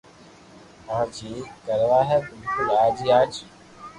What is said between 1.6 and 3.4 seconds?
ڪروا ھي بلڪل آج ھي آج